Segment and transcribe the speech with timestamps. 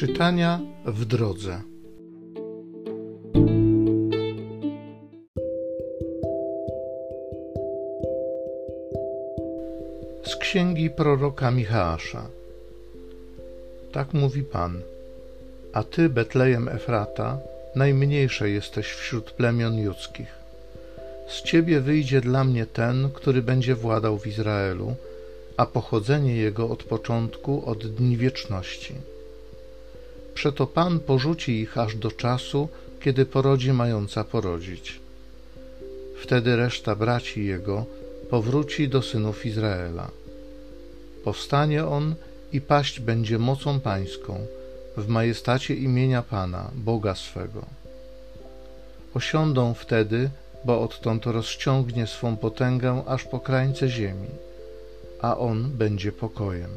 [0.00, 1.60] Czytania w drodze.
[10.24, 11.98] Z księgi proroka Michała.
[13.92, 14.80] Tak mówi Pan.
[15.72, 17.38] A ty, Betlejem Efrata,
[17.74, 20.34] najmniejsze jesteś wśród plemion judzkich.
[21.28, 24.94] Z ciebie wyjdzie dla mnie ten, który będzie władał w Izraelu,
[25.56, 28.94] a pochodzenie jego od początku, od dni wieczności.
[30.40, 32.68] Przeto Pan porzuci ich aż do czasu,
[33.00, 35.00] kiedy porodzi mająca porodzić.
[36.22, 37.84] Wtedy reszta braci jego
[38.30, 40.10] powróci do synów Izraela.
[41.24, 42.14] Powstanie on
[42.52, 44.46] i paść będzie mocą pańską
[44.96, 47.64] w majestacie imienia Pana, Boga swego.
[49.14, 50.30] Osiądą wtedy,
[50.64, 54.28] bo odtąd rozciągnie swą potęgę aż po krańce ziemi,
[55.20, 56.70] a on będzie pokojem.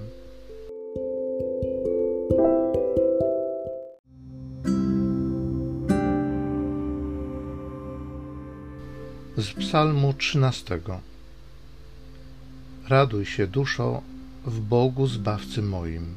[9.44, 10.80] Z Psalmu 13.
[12.88, 14.02] Raduj się, duszo,
[14.46, 16.16] w Bogu Zbawcy moim.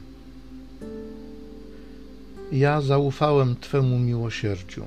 [2.53, 4.85] Ja zaufałem Twemu miłosierdziu.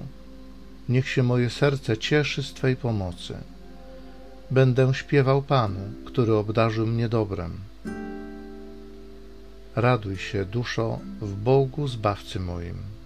[0.89, 3.37] Niech się moje serce cieszy z Twej pomocy.
[4.51, 7.51] Będę śpiewał Panu, który obdarzył mnie dobrem.
[9.75, 12.98] Raduj się, duszo, w Bogu Zbawcy moim.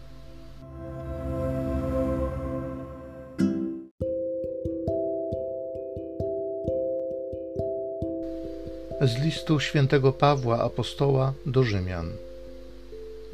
[9.07, 12.11] Z listu świętego Pawła apostoła do Rzymian.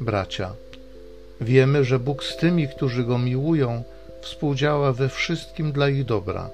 [0.00, 0.54] Bracia,
[1.40, 3.82] wiemy, że Bóg z tymi, którzy go miłują,
[4.20, 6.50] współdziała we wszystkim dla ich dobra,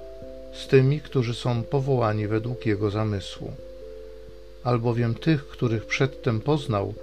[0.55, 3.53] z tymi, którzy są powołani według jego zamysłu.
[4.64, 6.95] Albowiem tych, których przedtem poznał,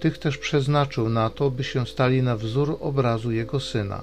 [0.00, 4.02] tych też przeznaczył na to, by się stali na wzór obrazu jego syna,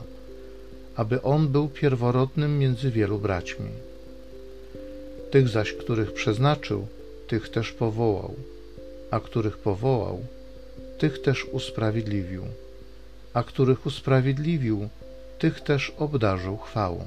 [0.96, 3.70] aby on był pierworodnym między wielu braćmi.
[5.32, 6.88] Tych zaś, których przeznaczył,
[7.28, 8.36] tych też powołał,
[9.12, 10.20] a których powołał,
[10.98, 12.44] tych też usprawiedliwił,
[13.34, 14.90] a których usprawiedliwił,
[15.40, 17.06] tych też obdarzył chwałą.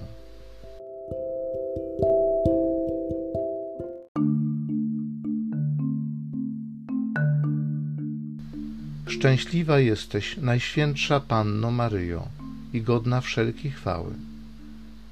[9.07, 12.29] Szczęśliwa jesteś, Najświętsza Panno Maryjo,
[12.73, 14.13] i godna wszelkiej chwały,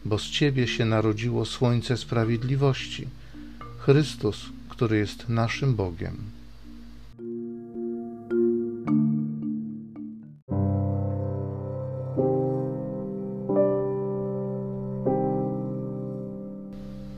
[0.04, 3.08] bo z Ciebie się narodziło Słońce Sprawiedliwości,
[3.78, 6.16] Chrystus, który jest naszym Bogiem.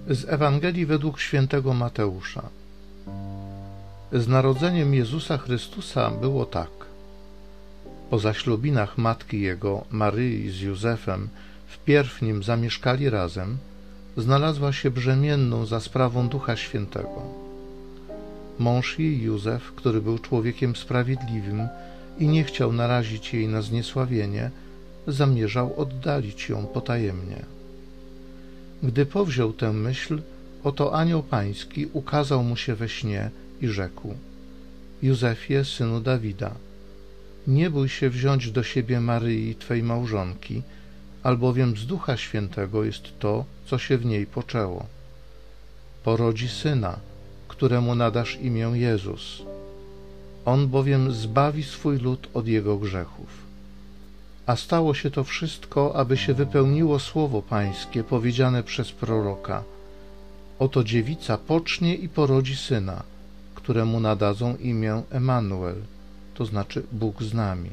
[0.08, 2.42] Z Ewangelii według świętego Mateusza.
[4.12, 6.70] Z narodzeniem Jezusa Chrystusa było tak.
[8.10, 11.28] Po zaślubinach matki jego, Maryi z Józefem,
[11.66, 13.58] wpierw nim zamieszkali razem,
[14.16, 17.47] znalazła się brzemienną za sprawą Ducha Świętego.
[18.58, 21.68] Mąż jej Józef, który był człowiekiem sprawiedliwym
[22.18, 24.50] i nie chciał narazić jej na zniesławienie,
[25.06, 27.44] zamierzał oddalić ją potajemnie.
[28.82, 30.22] Gdy powziął tę myśl,
[30.64, 33.30] oto anioł pański ukazał mu się we śnie
[33.60, 34.14] i rzekł:
[35.02, 36.54] Józefie, synu Dawida,
[37.46, 40.62] nie bój się wziąć do siebie Maryi, twej małżonki,
[41.22, 44.86] albowiem z Ducha Świętego jest to, co się w niej poczęło.
[46.04, 46.98] Porodzi syna
[47.58, 49.42] któremu nadasz imię Jezus.
[50.44, 53.26] On bowiem zbawi swój lud od jego grzechów.
[54.46, 59.64] A stało się to wszystko, aby się wypełniło słowo Pańskie powiedziane przez proroka.
[60.58, 63.02] Oto dziewica pocznie i porodzi syna,
[63.54, 65.76] któremu nadadzą imię Emanuel,
[66.34, 67.70] to znaczy Bóg z nami.